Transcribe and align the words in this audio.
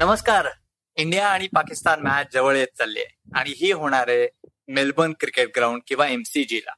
नमस्कार. 0.00 0.46
इंडिया 0.96 1.28
आणि 1.28 1.46
पाकिस्तान 1.48 2.00
मॅच 2.00 2.32
जवळ 2.32 2.56
येत 2.56 2.66
चालली 2.78 3.00
आहे. 3.00 3.38
आणि 3.38 3.52
ही 3.56 3.70
होणार 3.72 4.08
आहे 4.08 4.28
मेलबर्न 4.68 5.12
क्रिकेट 5.20 5.48
ग्राउंड 5.56 5.80
किंवा 5.86 6.06
एमसीजी 6.08 6.58
ला. 6.58 6.72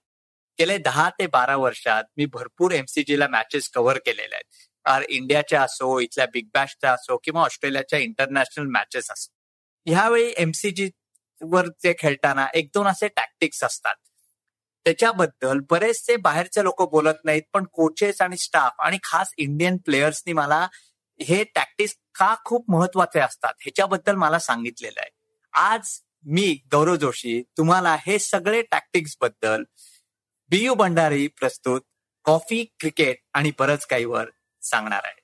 गेले 0.58 0.78
दहा 0.78 1.10
ते 1.10 1.26
बारा 1.26 1.56
वर्षात 1.56 2.04
मी 2.16 2.26
भरपूर 2.26 2.72
एमसीजी 2.72 3.18
ला 3.18 3.28
मॅचेस 3.28 3.68
कव्हर 3.68 3.98
केलेल्या 3.98 4.38
आहेत. 4.38 5.04
इंडियाच्या 5.08 5.62
असो 5.62 5.98
इथल्या 6.00 6.26
बिग 6.26 6.46
बॅशच्या 6.54 6.92
असो 6.92 7.16
किंवा 7.24 7.42
ऑस्ट्रेलियाच्या 7.42 7.98
इंटरनॅशनल 7.98 8.66
मॅचेस 8.66 9.10
असो. 9.10 9.32
ह्यावेळी 9.86 10.32
एमसीजी 10.36 10.90
वर 11.42 11.68
ते 11.68 11.92
खेळताना 11.98 12.46
एक 12.54 12.70
दोन 12.74 12.86
असे 12.86 13.08
टॅक्टिक्स 13.08 13.64
असतात. 13.64 13.94
त्याच्याबद्दल 14.84 15.58
बरेचसे 15.70 16.16
बाहेरचे 16.16 16.64
लोक 16.64 16.82
बोलत 16.90 17.24
नाहीत 17.24 17.42
पण 17.52 17.64
कोचेस 17.64 18.22
आणि 18.22 18.36
स्टाफ 18.36 18.80
आणि 18.80 18.98
खास 19.02 19.32
इंडियन 19.36 19.76
प्लेयर्सनी 19.76 20.32
मला 20.32 20.66
हे 21.20 21.44
टॅक्टिक्स 21.44 21.94
का 22.14 22.34
खूप 22.44 22.70
महत्त्वाचे 22.70 23.20
असतात 23.20 23.54
ह्याच्याबद्दल 23.60 24.14
मला 24.14 24.38
सांगितलेलं 24.38 25.00
आहे. 25.00 25.10
आज 25.52 26.00
मी 26.24 26.58
गौरव 26.72 26.96
जोशी 26.96 27.42
तुम्हाला 27.58 27.96
हे 28.06 28.18
सगळे 28.18 28.62
टॅक्टिक्सबद्दल 28.62 29.64
बीयू 30.50 30.74
भंडारी 30.74 31.26
प्रस्तुत 31.28 31.80
कॉफी 32.24 32.64
क्रिकेट 32.78 33.16
आणि 33.34 33.52
बरंच 33.58 33.86
काहीवर 33.86 34.30
सांगणार 34.62 35.00
आहे. 35.04 35.20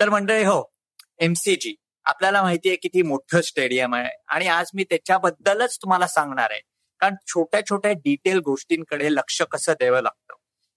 तर 0.00 0.08
मंडळी 0.08 0.44
हो 0.44 0.74
एमसीजी 1.18 1.74
आपल्याला 2.04 2.42
माहिती 2.42 2.68
आहे 2.68 2.76
किती 2.76 3.02
मोठं 3.02 3.40
स्टेडियम 3.40 3.94
आहे 3.94 4.10
आणि 4.28 4.46
आज 4.46 4.66
मी 4.74 4.84
त्याच्याबद्दलच 4.84 5.76
तुम्हाला 5.76 6.06
सांगणार 6.06 6.48
आहे. 6.50 6.60
कारण 7.00 7.14
छोट्या 7.26 7.60
छोट्या 7.66 7.92
डिटेल 7.92 8.38
गोष्टींकडे 8.38 9.14
लक्ष 9.14 9.42
कसं 9.42 9.72
द्यावं 9.72 10.02
लागतं? 10.02 10.34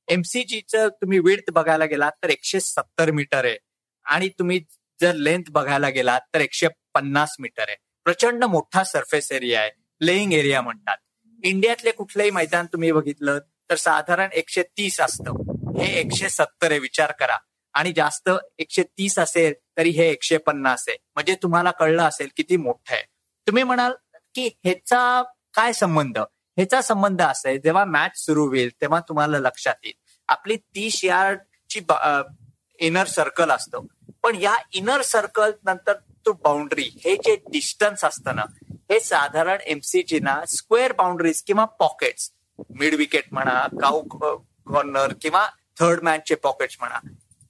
एमसीजीचं 0.07 0.87
तुम्ही 0.87 1.19
विड्थ 1.19 1.51
बघायला 1.51 1.85
गेलात 1.85 2.11
तर 2.23 2.29
एकशे 2.29 2.59
सत्तर 2.59 3.11
मीटर 3.11 3.45
आहे. 3.45 3.57
आणि 4.07 4.29
तुम्ही 4.29 4.59
जर 5.01 5.15
लेंथ 5.15 5.43
बघायला 5.49 5.89
गेलात 5.89 6.21
तर 6.33 6.41
एकशे 6.41 6.67
पन्नास 6.93 7.35
मीटर 7.39 7.65
आहे. 7.67 7.75
प्रचंड 8.03 8.43
मोठा 8.43 8.83
सरफेस 8.83 9.31
एरिया 9.31 9.61
आहे. 9.61 9.69
प्लेईंग 9.99 10.33
एरिया 10.33 10.61
म्हणतात. 10.61 10.97
इंडियातले 11.43 11.91
कुठलंही 11.91 12.31
मैदान 12.31 12.65
तुम्ही 12.65 12.91
बघितलं 12.91 13.39
तर 13.69 13.75
साधारण 13.75 14.29
एकशे 14.33 14.63
तीस 14.77 14.99
असतं. 14.99 15.79
हे 15.79 15.93
एकशे 15.99 16.29
सत्तर 16.29 16.71
आहे 16.71 16.79
विचार 16.79 17.11
करा. 17.11 17.37
आणि 17.73 17.91
जास्त 17.95 18.29
एकशे 18.59 18.83
तीस 18.83 19.17
असेल 19.19 19.53
तरी 19.77 19.89
हे 19.89 20.09
एकशे 20.09 20.37
पन्नास 20.37 20.85
आहे. 20.87 20.97
म्हणजे 21.15 21.35
तुम्हाला 21.35 21.71
कळलं 21.71 22.03
असेल 22.03 22.29
किती 22.37 22.57
मोठं 22.57 22.93
आहे. 22.95 23.03
तुम्ही 23.47 23.63
म्हणाल 23.63 23.93
की 24.35 24.49
ह्याचा 24.63 25.23
काय 25.53 25.73
संबंध? 25.73 26.17
ह्याचा 26.17 26.81
संबंध 26.81 27.21
असा 27.21 27.49
आहे 27.49 27.57
जेव्हा 27.57 27.85
मॅच 27.85 28.17
सुरू 28.25 28.47
होईल 28.47 28.69
तेव्हा 28.81 28.99
तुम्हाला 28.99 29.39
लक्षात 29.39 29.75
येईल. 29.83 29.99
आपली 30.27 30.55
तीस 30.55 31.03
यार्डची 31.03 31.79
इनर 32.79 33.07
सर्कल 33.07 33.51
असतं. 33.51 33.85
पण 34.27 34.35
या 34.35 34.55
इनर 34.73 35.01
सर्कल 35.01 35.51
नंतर 35.63 35.93
तो 36.25 36.33
बाउंड्री 36.33 36.89
हे 37.05 37.15
जे 37.15 37.35
डिस्टन्स 37.35 38.05
असतं 38.05 38.35
ना 38.35 38.43
हे 38.91 38.99
साधारण 38.99 39.57
एमसीजी 39.65 40.19
ना 40.19 40.45
स्क्वेअर 40.45 40.91
बाउंड्रीज 40.91 41.43
किंवा 41.43 41.65
पॉकेट्स 41.65 42.31
मिड 42.69 42.95
विकेट 42.95 43.23
म्हणा 43.31 43.67
काऊ 43.81 44.01
कॉर्नर 44.01 45.07
uh, 45.07 45.13
किंवा 45.21 45.47
थर्ड 45.79 46.03
मॅनचे 46.03 46.35
पॉकेट्स 46.35 46.77
म्हणा 46.79 46.99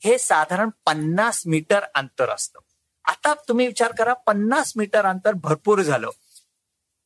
हे 0.04 0.18
साधारण 0.18 0.70
पन्नास 0.86 1.44
मीटर 1.46 1.80
अंतर 1.96 2.30
असतं. 2.30 2.60
आता 3.06 3.34
तुम्ही 3.34 3.68
विचार 3.68 3.92
करा 3.92 4.14
पन्नास 4.14 4.74
मीटर 4.76 5.06
अंतर 5.06 5.32
भरपूर 5.34 5.82
झालं. 5.82 6.10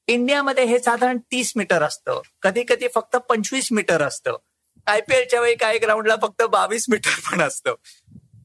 इंडियामध्ये 0.07 0.63
हे 0.63 0.79
साधारण 0.79 1.17
तीस 1.17 1.53
मीटर 1.55 1.83
असतं. 1.83 2.21
कधी 2.41 2.63
कधी 2.63 2.87
फक्त 2.95 3.15
पंचवीस 3.15 3.71
मीटर 3.71 4.01
असतं. 4.01 4.37
आयपीएलच्या 4.87 5.41
वेळी 5.41 5.55
काही 5.55 5.79
ग्राउंडला 5.79 6.15
फक्त 6.21 6.43
बावीस 6.43 6.85
मीटर 6.89 7.31
पण 7.31 7.41
असतं. 7.41 7.73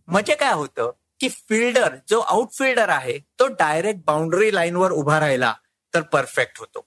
म्हणजे 0.07 0.35
काय 0.35 0.53
होतं? 0.53 0.91
की 1.21 1.29
फिल्डर 1.49 1.97
जो 2.09 2.19
आउटफिल्डर 2.21 2.89
आहे 2.89 3.19
तो 3.39 3.47
डायरेक्ट 3.49 4.01
बाउंड्री 4.07 4.55
लाईनवर 4.55 4.91
उभा 4.93 5.19
राहिला 5.21 5.55
तर 5.95 6.01
परफेक्ट 6.03 6.59
होतो. 6.59 6.87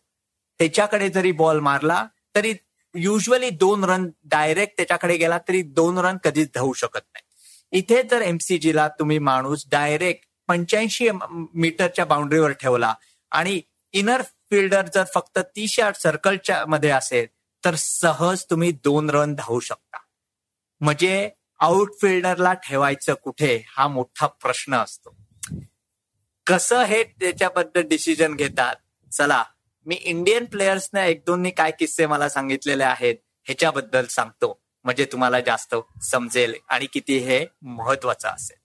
त्याच्याकडे 0.59 1.09
जरी 1.09 1.31
बॉल 1.31 1.59
मारला 1.59 2.06
तरी 2.35 2.53
युजली 2.95 3.50
दोन 3.50 3.84
रन 3.84 4.09
डायरेक्ट 4.23 4.78
त्याच्याकडे 4.78 5.16
गेला 5.18 5.38
तरी 5.47 5.62
दोन 5.62 5.97
रन 5.97 6.18
कधीच 6.23 6.50
धावू 6.56 6.73
शकत 6.73 7.06
नाही. 7.06 7.23
इथे 7.72 8.01
जर 8.03 8.22
एमसीजीला 8.22 8.88
तुम्ही 9.00 9.19
माणूस 9.19 9.63
डायरेक्ट 9.72 10.25
पंच्याऐंशी 10.47 11.09
मीटरच्या 11.13 12.06
बाउंड्रीवर 12.06 12.51
ठेवला. 12.51 12.94
आणि 13.31 13.62
इनर 13.94 14.22
फिल्डर 14.50 14.85
जर 14.95 15.03
फक्त 15.13 15.39
तीस 15.56 15.78
यार्ड 15.79 15.95
सर्कलच्या 15.95 16.63
मध्ये 16.66 16.89
असेल 16.89 17.28
तर 17.63 17.75
सहज 17.78 18.44
तुम्ही 18.50 18.72
दोन 18.72 19.09
रन 19.09 19.35
धावू 19.35 19.59
शकता. 19.59 19.97
म्हणजे 20.81 21.29
आउटफिल्डरला 21.59 22.53
ठेवायचं 22.53 23.14
कुठे 23.14 23.64
हा 23.68 23.88
मोठा 23.88 24.28
प्रश्न 24.28 24.75
असतो. 24.75 25.16
कसं 26.47 26.84
हे 26.84 27.03
त्याच्याबद्दल 27.03 27.81
डिसिजन 27.81 28.36
घेतात? 28.36 28.75
चला 29.12 29.44
मी 29.86 29.96
इंडियन 29.96 30.46
प्लेयर्सने 30.46 31.09
एक 31.09 31.24
दोन्ही 31.25 31.52
काय 31.52 31.72
किस्से 31.72 32.06
मला 32.06 32.30
सांगितलेले 32.30 32.84
आहेत 32.84 33.16
ह्याच्याबद्दल 33.46 34.06
सांगतो. 34.06 34.59
म्हणजे 34.84 35.06
तुम्हाला 35.06 35.40
जास्त 35.40 35.75
समजेल 36.03 36.53
आणि 36.69 36.86
किती 36.86 37.18
हे 37.18 37.46
महत्वाचं 37.62 38.28
असेल. 38.28 38.58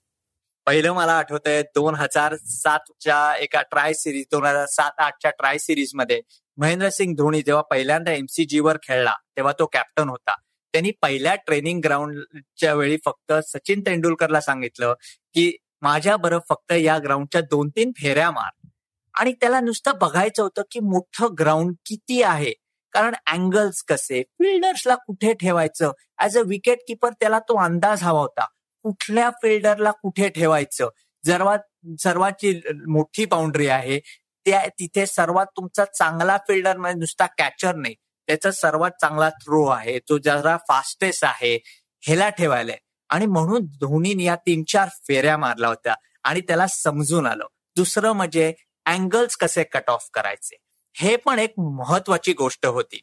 पहिलं 0.65 0.93
मला 0.93 1.13
आठवतंय 1.13 1.61
दोन 1.61 1.95
हजार 1.95 2.35
सातच्या 2.35 3.35
एका 3.35 3.61
ट्राय 3.61 3.93
सिरीज 3.93 4.25
दोन 4.31 4.45
हजार 4.45 4.65
सात 4.65 4.99
आठच्या 4.99 5.31
ट्राय 5.31 5.57
सिरीजमध्ये 5.57 6.21
महेंद्रसिंग 6.57 7.15
धोनी 7.15 7.41
जेव्हा 7.41 7.61
पहिल्यांदा 7.61 8.11
एमसीजी 8.11 8.59
वर 8.59 8.77
खेळला 8.83 9.13
तेव्हा 9.35 9.53
तो 9.59 9.65
कॅप्टन 9.65 10.09
होता. 10.09 10.35
त्यांनी 10.75 10.91
पहिल्या 11.01 11.35
ट्रेनिंग 11.35 11.81
ग्राउंडच्या 11.83 12.73
वेळी 12.73 12.97
फक्त 13.05 13.33
सचिन 13.33 13.81
तेंडुलकरला 13.81 14.41
सांगितलं 14.41 14.93
की 15.33 15.55
माझ्या 15.81 16.17
बरं 16.17 16.39
फक्त 16.49 16.71
या 16.71 16.97
ग्राउंडच्या 16.97 17.41
दोन 17.41 17.69
तीन 17.69 17.91
फेऱ्या 17.97 18.31
मार. 18.31 18.67
आणि 19.13 19.33
त्याला 19.33 19.59
नुसतं 19.59 19.91
बघायचं 20.01 20.43
होतं 20.43 20.61
की 20.71 20.79
मोठं 20.79 21.27
ग्राउंड 21.39 21.75
किती 21.85 22.21
आहे. 22.21 22.53
कारण 22.93 23.15
अँगल्स 23.27 23.83
कसे 23.83 24.21
फिल्डर्सला 24.23 24.95
कुठे 24.95 25.33
ठेवायचं? 25.33 25.91
ऍज 26.19 26.37
अ 26.37 26.41
विकेट 26.41 26.79
किपर 26.87 27.09
त्याला 27.09 27.39
तो 27.39 27.63
अंदाज 27.63 28.03
हवा 28.03 28.19
होता. 28.19 28.45
कुठल्या 28.83 29.29
फिल्डरला 29.29 29.91
कुठे 29.91 30.29
ठेवायचं? 30.29 30.89
सर्वात 31.23 31.59
सर्वाची 31.99 32.61
मोठी 32.87 33.25
बाउंड्री 33.25 33.67
आहे. 33.67 33.99
त्या 34.45 34.67
तिथे 34.79 35.05
सर्वात 35.05 35.45
तुमचा 35.45 35.85
चांगला 35.85 36.37
फिल्डर 36.37 36.77
म्हणजे 36.77 36.99
नुसता 36.99 37.25
कॅचर 37.25 37.75
नाही. 37.75 37.95
त्याचा 38.27 38.51
सर्वात 38.51 38.91
चांगला 39.01 39.29
थ्रो 39.29 39.65
आहे. 39.65 39.99
तो 39.99 40.17
जरा 40.17 40.57
फास्टेस्ट 40.57 41.25
आहे. 41.25 41.59
ह्याला 42.01 42.29
ठेवायला 42.29 42.73
आणि 43.09 43.25
म्हणून 43.25 43.65
धोनीने 43.65 44.23
या 44.23 44.35
तीन 44.35 44.63
चार 44.63 44.89
फेऱ्या 45.07 45.37
मारल्या 45.37 45.69
होत्या. 45.69 45.95
आणि 46.23 46.41
त्याला 46.41 46.67
समजून 46.67 47.25
आलं. 47.25 47.47
दुसरं 47.75 48.11
म्हणजे 48.11 48.53
अँगल्स 48.85 49.35
कसे 49.37 49.63
कट 49.63 49.89
ऑफ 49.89 50.09
करायचे. 50.13 50.57
हे 50.95 51.15
पण 51.15 51.39
एक 51.39 51.53
महत्वाची 51.57 52.33
गोष्ट 52.33 52.65
होती. 52.65 53.01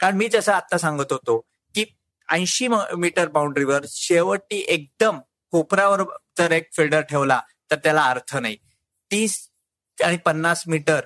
कारण 0.00 0.16
मी 0.16 0.28
जसं 0.28 0.52
आता 0.52 0.78
सांगत 0.78 1.12
होतो 1.12 1.38
की 1.74 1.86
ऐंशी 2.30 2.68
मीटर 2.68 3.28
बाउंड्रीवर 3.28 3.84
शेवटी 3.88 4.64
एकदम 4.68 5.18
कोपऱ्यावर 5.50 6.02
जर 6.38 6.52
एक 6.52 6.68
फिल्डर 6.72 7.00
ठेवला 7.00 7.40
तर 7.70 7.76
त्याला 7.76 8.04
अर्थ 8.04 8.36
नाही. 8.36 8.56
तीस 9.10 9.50
आणि 10.04 10.16
पन्नास 10.16 10.64
मीटर 10.66 11.00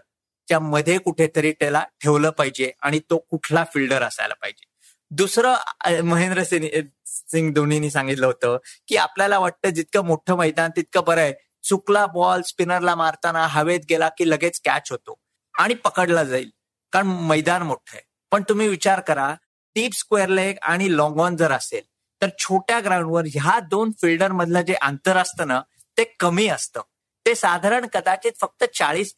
च्या 0.51 0.59
मध्ये 0.61 0.97
कुठेतरी 0.99 1.53
त्याला 1.53 1.83
ठेवलं 2.03 2.31
पाहिजे 2.31 2.71
आणि 2.83 2.99
तो 3.11 3.19
कुठला 3.31 3.65
फिल्डर 3.75 4.03
असायला 4.03 4.35
पाहिजे. 4.35 4.65
दुसरं 5.11 6.03
महेंद्र 6.05 6.43
सिंग 6.45 7.53
धोनीनी 7.55 7.91
सांगितलं 7.91 8.27
होतं 8.27 8.57
की 8.89 8.97
आपल्याला 8.97 9.39
वाटतं 9.39 9.71
जितकं 9.71 10.05
मोठं 10.05 10.37
मैदान 10.37 10.71
तितकं 10.77 11.05
बरं 11.07 11.21
आहे. 11.21 11.33
चुकला 11.65 12.05
बॉल 12.07 12.43
स्पिनरला 12.43 12.95
मारताना 12.95 13.47
हवेत 13.47 13.81
गेला 13.89 14.09
की 14.19 14.29
लगेच 14.31 14.61
कॅच 14.65 14.91
होतो 14.91 15.19
आणि 15.55 15.75
पकडला 15.85 16.25
जाईल. 16.25 16.51
कारण 16.93 17.07
मैदान 17.29 17.63
मोठं 17.63 17.95
आहे. 17.95 18.03
पण 18.33 18.43
तुम्ही 18.49 18.69
विचार 18.69 19.01
करा 19.01 19.33
डीप 19.77 19.95
स्क्वेअर 19.95 20.29
लेग 20.29 20.57
आणि 20.63 20.97
लॉंग 20.97 21.21
ऑन 21.21 21.37
जर 21.37 21.53
असेल 21.53 21.83
तर 22.23 22.29
छोट्या 22.39 22.81
ग्राउंडवर 22.81 23.25
ह्या 23.33 23.59
दोन 23.71 23.91
फिल्डर 24.01 24.33
मधलं 24.33 24.63
जे 24.63 24.75
अंतर 24.83 25.17
असतं 25.17 25.49
ना 25.49 25.61
ते 25.99 26.05
कमी 26.21 26.47
असतं. 26.49 26.81
ते 27.27 27.35
साधारण 27.35 27.87
कदाचित 27.93 28.33
फक्त 28.41 28.65
चाळीस 28.75 29.15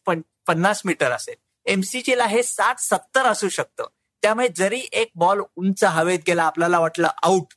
पन्नास 0.47 0.81
मीटर 0.85 1.11
असेल. 1.11 1.35
एमसीजी 1.65 2.17
ला 2.17 2.25
हे 2.25 2.43
साठ 2.43 2.79
सत्तर 2.79 3.25
असू 3.25 3.49
शकतं. 3.49 3.85
त्यामुळे 4.21 4.47
जरी 4.55 4.81
एक 4.91 5.11
बॉल 5.15 5.41
उंच 5.55 5.83
हवेत 5.83 6.19
गेला 6.27 6.43
आपल्याला 6.43 6.79
वाटलं 6.79 7.07
आउट 7.23 7.53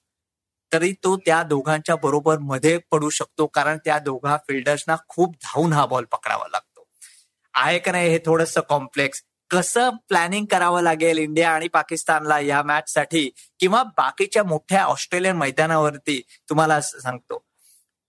तरी 0.72 0.92
तो 0.92 1.16
त्या 1.16 1.42
दोघांच्या 1.42 1.96
बरोबर 1.96 2.38
मध्ये 2.38 2.78
पडू 2.90 3.10
शकतो. 3.10 3.46
कारण 3.46 3.78
त्या 3.84 3.98
दोघा 3.98 4.36
फिल्डर्सना 4.36 4.96
खूप 5.08 5.34
धावून 5.42 5.72
हा 5.72 5.86
बॉल 5.86 6.04
पकडावा 6.04 6.44
लागतो. 6.48 6.86
आहे 7.54 7.78
का 7.78 7.92
नाही 7.92 8.08
हे 8.10 8.18
थोडस 8.18 8.58
कॉम्प्लेक्स 8.68 9.22
कसं 9.50 9.90
प्लॅनिंग 10.08 10.46
करावं 10.46 10.82
लागेल 10.82 11.18
इंडिया 11.18 11.50
आणि 11.50 11.68
पाकिस्तानला 11.68 12.40
या 12.40 12.62
मॅच 12.62 12.92
साठी? 12.92 13.30
किंवा 13.60 13.82
बाकीच्या 13.82 14.44
मोठ्या 14.44 14.84
ऑस्ट्रेलियन 14.84 15.36
मैदानावरती? 15.36 16.22
तुम्हाला 16.48 16.80
सांगतो. 16.80 17.42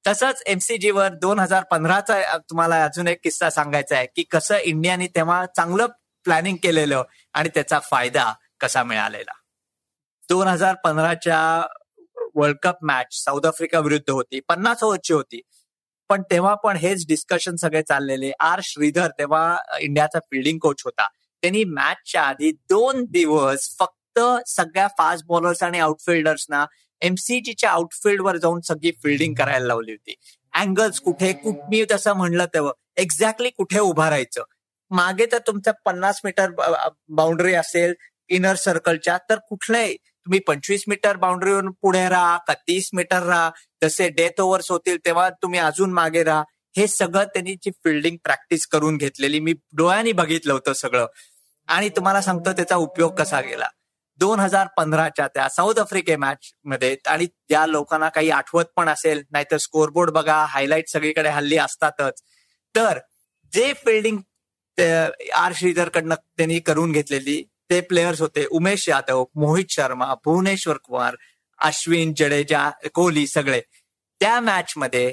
तसंच 0.07 0.41
एमसीजीवर 0.45 1.13
दोन 1.13 1.39
हजार 1.39 1.63
पंधराचा 1.63 2.37
तुम्हाला 2.37 2.83
अजून 2.83 3.07
एक 3.07 3.19
किस्सा 3.23 3.49
सांगायचा 3.49 3.95
आहे 3.95 4.05
की 4.15 4.23
कसं 4.23 4.57
इंडियाने 4.57 5.07
तेव्हा 5.07 5.45
चांगलं 5.45 5.87
प्लॅनिंग 6.25 6.57
केलेलं 6.63 7.03
आणि 7.33 7.49
त्याचा 7.53 7.79
फायदा 7.79 8.33
कसा 8.59 8.83
मिळालेला. 8.83 9.31
दोन 10.29 10.47
हजार 10.47 10.75
पंधराच्या 10.83 11.39
world 12.35 12.57
cup 12.63 12.77
match 12.81 13.23
South 13.23 13.45
Africa 13.45 13.79
विरुद्ध 13.79 14.09
होती 14.09 14.39
पन्नास 14.39 14.83
ओव्हरची 14.83 15.13
होती. 15.13 15.41
पण 16.09 16.21
तेव्हा 16.31 16.55
पण 16.55 16.77
हेच 16.77 17.05
डिस्कशन 17.07 17.55
सगळे 17.55 17.81
चाललेले. 17.81 18.31
आर 18.39 18.59
श्रीधर 18.63 19.07
तेव्हा 19.19 19.57
इंडियाचा 19.79 20.19
फिल्डिंग 20.19 20.59
कोच 20.59 20.81
होता. 20.85 21.07
त्यांनी 21.41 21.63
मॅचच्या 21.63 22.23
आधी 22.23 22.51
दोन 22.51 23.05
दिवस 23.05 23.75
फक्त 23.79 24.19
सगळ्या 24.47 24.87
फास्ट 24.97 25.25
बॉलर्स 25.25 25.63
आणि 25.63 25.79
आउटफिल्डर्सना 25.79 26.65
एमसीजीच्या 27.01 27.69
आउटफिल्डवर 27.71 28.37
जाऊन 28.37 28.61
सगळी 28.61 28.91
फिल्डिंग 29.03 29.33
करायला 29.33 29.65
लावली 29.65 29.91
होती. 29.91 30.15
अँगल्स 30.53 30.99
कुठे 30.99 31.33
मी 31.45 31.85
तसं 31.91 32.13
म्हणलं 32.13 32.45
तेव्हा. 32.45 32.71
एक्झॅक्टली 32.97 33.49
कुठे 33.49 33.79
उभा 33.79 34.09
राहायचं. 34.09 34.43
मागे 34.89 35.25
तर 35.25 35.37
तुमचं 35.37 35.71
पन्नास 35.85 36.19
मीटर 36.23 36.51
बाउंड्री 37.09 37.53
असेल 37.53 37.93
इनर 38.29 38.55
सर्कलच्या 38.55 39.17
तर 39.29 39.39
कुठल्याही 39.49 39.95
तुम्ही 39.95 40.39
पंचवीस 40.39 40.83
मीटर 40.87 41.15
बाउंड्रीवरून 41.15 41.71
पुढे 41.71 42.09
राहा 42.09 42.37
का 42.37 42.53
तीस 42.53 42.89
मीटर 42.93 43.23
राहा. 43.23 43.49
जसे 43.83 44.09
डेथ 44.09 44.41
ओव्हर्स 44.41 44.71
होतील 44.71 44.97
तेव्हा 45.05 45.29
तुम्ही 45.29 45.59
अजून 45.59 45.93
मागे 45.93 46.23
राहा. 46.23 46.43
हे 46.77 46.87
सगळं 46.87 47.23
त्यांनी 47.23 47.55
जी 47.55 47.71
फिल्डिंग 47.71 48.17
प्रॅक्टिस 48.23 48.67
करून 48.67 48.97
घेतलेली 48.97 49.39
मी 49.39 49.53
डोळ्यांनी 49.77 50.11
बघितलं 50.11 50.53
होतं 50.53 50.73
सगळं. 50.73 51.05
आणि 51.67 51.89
तुम्हाला 51.89 52.21
सांगतो 52.21 52.51
त्याचा 52.51 52.75
उपयोग 52.75 53.15
कसा 53.15 53.41
गेला. 53.41 53.67
दोन 54.19 54.39
हजार 54.39 54.67
पंधराच्या 54.77 55.27
त्या 55.27 55.47
साऊथ 55.49 55.79
आफ्रिके 55.79 56.15
मॅच 56.15 56.51
मध्ये. 56.65 56.95
आणि 57.07 57.25
ज्या 57.25 57.65
लोकांना 57.67 58.09
काही 58.09 58.29
आठवत 58.29 58.65
पण 58.75 58.89
असेल 58.89 59.23
नाहीतर 59.31 59.57
स्कोरबोर्ड 59.57 60.11
बघा 60.11 60.35
हायलाईट 60.45 60.89
सगळीकडे 60.89 61.29
हल्ली 61.29 61.57
असतातच. 61.57 62.21
तर 62.75 62.99
जे 63.53 63.73
फिल्डिंग 63.85 64.17
आर 65.35 65.51
श्रीधरकडनं 65.55 66.15
त्यांनी 66.37 66.59
करून 66.59 66.91
घेतलेली 66.91 67.41
ते 67.69 67.79
प्लेयर्स 67.81 68.21
होते 68.21 68.45
उमेश 68.51 68.87
यादव 68.89 69.23
मोहित 69.35 69.65
शर्मा 69.69 70.13
भुवनेश्वर 70.25 70.77
कुमार 70.77 71.15
अश्विन 71.59 72.13
जडेजा 72.17 72.69
कोहली 72.93 73.25
सगळे. 73.27 73.61
त्या 74.21 74.39
मॅच 74.39 74.73
मध्ये 74.77 75.09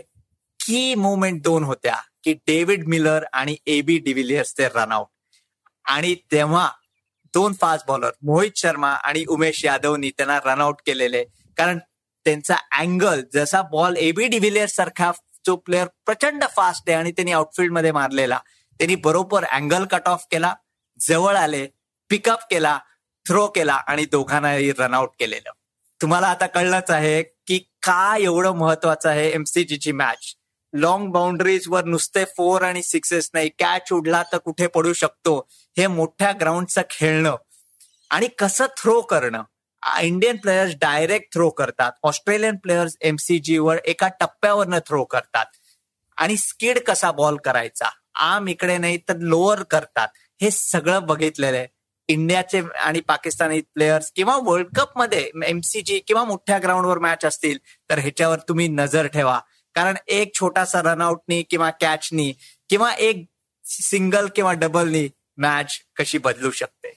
की 0.61 0.95
मुवमेंट 0.95 1.43
दोन 1.43 1.65
होत्या 1.65 1.97
की 2.25 2.33
डेव्हिड 2.47 2.87
मिलर 2.89 3.25
आणि 3.33 3.57
ए 3.67 3.81
बी 3.81 3.99
डिव्हिलियर्स 3.99 4.53
ते 4.59 4.67
रनआउट 4.75 5.07
आणि 5.85 6.15
तेव्हा 6.33 6.69
दोन 7.35 7.53
फास्ट 7.53 7.85
बॉलर 7.89 8.11
मोहित 8.23 8.53
शर्मा 8.57 8.91
आणि 8.91 9.25
उमेश 9.29 9.65
यादवनी 9.65 10.11
त्यांना 10.11 10.39
रनआउट 10.45 10.77
केलेले. 10.87 11.25
कारण 11.57 11.79
त्यांचा 12.25 12.55
अँगल 12.73 13.23
जसा 13.35 13.63
बॉल 13.63 13.97
एबी 13.97 14.23
बी 14.23 14.29
डिव्हिलियर्स 14.29 14.75
सारखा 14.75 15.13
जो 15.47 15.57
प्लेअर 15.57 15.87
प्रचंड 16.07 16.45
फास्ट 16.57 16.85
आहे 16.89 16.99
आणि 16.99 17.13
त्यांनी 17.13 17.33
आउटफिल्डमध्ये 17.33 17.93
मारलेला. 17.93 18.39
त्यांनी 18.79 18.95
बरोबर 18.95 19.45
अँगल 19.45 19.85
कट 19.85 20.09
ऑफ 20.09 20.25
केला 20.31 20.55
जवळ 21.01 21.37
आले 21.37 21.67
पिकअप 22.11 22.39
केला 22.51 22.79
थ्रो 23.27 23.47
केला 23.47 23.75
आणि 23.75 24.05
दोघांनाही 24.05 24.73
रनआउट 24.79 25.11
केलेलं. 25.21 25.51
तुम्हाला 26.03 26.27
आता 26.27 26.47
कळलंच 26.47 26.91
आहे 26.91 27.23
की 27.23 27.59
का 27.59 28.17
एवढं 28.21 28.53
महत्वाचं 28.53 29.09
आहे 29.09 29.31
एमसीजीची 29.31 29.93
मॅच 29.93 30.35
लॉंग 30.73 31.11
बाउंड्रीज 31.11 31.65
वर 31.69 31.85
नुसते 31.85 32.25
फोर 32.25 32.63
आणि 32.63 32.83
सिक्सेस 32.83 33.31
नाही. 33.35 33.49
कॅच 33.49 33.93
उडला 33.93 34.23
तर 34.23 34.39
कुठे 34.39 34.67
पडू 34.67 34.93
शकतो? 34.93 35.49
हे 35.77 35.87
मोठ्या 35.87 36.33
ग्राउंडचं 36.41 36.83
खेळणं 36.91 37.37
आणि 38.11 38.29
कसं 38.39 38.67
थ्रो 38.67 39.01
करणं. 39.01 39.43
इंडियन 40.01 40.37
प्लेयर्स 40.37 40.75
डायरेक्ट 40.81 41.33
थ्रो 41.35 41.51
करतात. 41.51 41.93
ऑस्ट्रेलियन 42.03 42.57
प्लेयर्स 42.57 42.97
एमसीजी 43.01 43.59
वर 43.59 43.77
एका 43.85 44.09
टप्प्यावरनं 44.21 44.79
थ्रो 44.79 45.05
करतात. 45.05 45.47
आणि 46.17 46.37
स्किड 46.37 46.79
कसा 46.79 47.11
बॉल 47.11 47.37
करायचा? 47.37 47.89
आम 48.15 48.49
इकडे 48.49 48.79
नाही 48.79 48.97
तर 48.97 49.17
लोअर 49.17 49.63
करतात. 49.63 50.09
हे 50.41 50.51
सगळं 50.51 51.07
बघितलेलं 51.07 51.57
आहे. 51.57 51.67
इंडियाचे 52.09 52.63
आणि 52.77 53.01
पाकिस्तानी 53.01 53.61
प्लेयर्स 53.75 54.11
किंवा 54.17 54.37
वर्ल्ड 54.43 54.67
कपमध्ये 54.77 55.31
एमसीजी 55.45 55.99
किंवा 55.99 56.25
मोठ्या 56.25 56.59
ग्राउंडवर 56.59 56.99
मॅच 56.99 57.25
असतील 57.25 57.59
तर 57.91 57.99
ह्याच्यावर 57.99 58.39
तुम्ही 58.39 58.69
नजर 58.69 59.07
ठेवा. 59.07 59.41
कारण 59.75 59.95
एक 60.09 60.35
छोटासा 60.35 60.83
रनआउटनी 60.83 61.43
किंवा 61.43 61.71
कॅचनी 61.71 62.33
किंवा 62.71 62.93
एक 62.95 63.25
सिंगल 63.65 64.29
किंवा 64.37 64.53
डबलनी 64.53 65.09
मॅच 65.37 65.79
कशी 65.97 66.19
बदलू 66.19 66.51
शकते? 66.51 66.89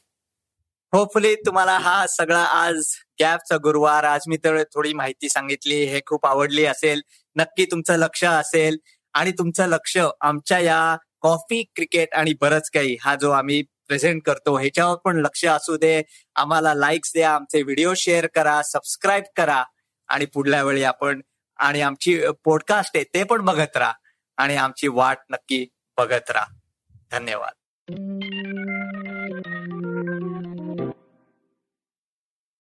होपफुली 0.93 1.35
तुम्हाला 1.35 1.77
हा 1.77 2.07
सगळा 2.07 2.43
आज 2.43 2.95
गॅपचा 3.19 3.57
गुरुवार 3.57 4.03
आज 4.03 4.21
मी 4.27 4.37
तर 4.37 4.63
थोडी 4.63 4.93
माहिती 4.93 5.29
सांगितली 5.29 5.75
हे 5.75 6.01
खूप 6.05 6.25
आवडली 6.25 6.65
असेल 6.65 7.01
नक्की 7.35 7.65
तुमचं 7.65 7.95
लक्ष 7.95 8.23
असेल 8.23 8.77
आणि 9.13 9.31
तुमचं 9.31 9.67
लक्ष 9.67 9.97
आमच्या 10.21 10.59
या 10.59 10.97
कॉफी 11.21 11.63
क्रिकेट 11.63 12.13
आणि 12.13 12.33
बरंच 12.41 12.69
काही 12.69 12.97
हा 13.01 13.15
जो 13.15 13.31
आम्ही 13.31 13.63
प्रेझेंट 13.87 14.23
करतो 14.23 14.57
ह्याच्यावर 14.57 14.95
पण 14.95 15.17
लक्ष 15.17 15.45
असू 15.45 15.77
दे. 15.77 16.01
आम्हाला 16.35 16.73
लाईक्स 16.73 17.11
द्या 17.15 17.35
आमचे 17.35 17.61
व्हिडिओ 17.61 17.93
शेअर 17.93 18.27
करा 18.27 18.61
सबस्क्राईब 18.61 19.23
करा 19.35 19.63
आणि 20.07 20.25
पुढल्या 20.25 20.63
वेळी 20.63 20.83
आपण 20.83 21.21
आणि 21.57 21.81
आमची 21.81 22.21
पॉडकास्ट 22.43 22.91
आहे 22.95 23.05
ते 23.13 23.23
पण 23.23 23.41
बघत 23.41 23.77
राहा 23.77 23.93
आणि 24.37 24.55
आमची 24.55 24.87
वाट 24.87 25.17
नक्की 25.29 25.67
बघत 25.97 26.31
राहा. 26.31 26.53
धन्यवाद. 27.11 27.53